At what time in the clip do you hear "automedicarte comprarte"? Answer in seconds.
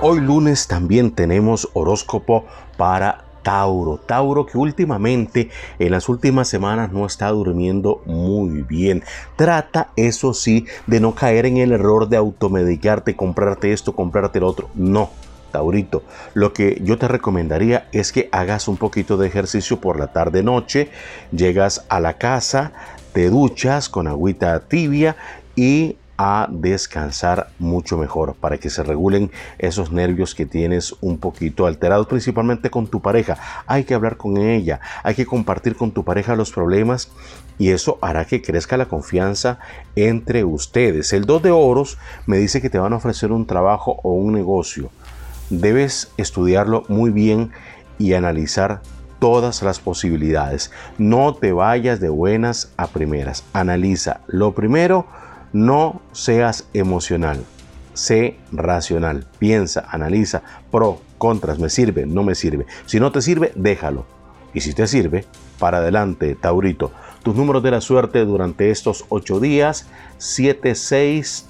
12.16-13.72